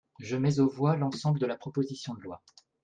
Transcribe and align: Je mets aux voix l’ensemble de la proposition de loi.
Je 0.17 0.35
mets 0.35 0.59
aux 0.59 0.67
voix 0.67 0.95
l’ensemble 0.95 1.37
de 1.37 1.45
la 1.45 1.55
proposition 1.57 2.15
de 2.15 2.21
loi. 2.21 2.41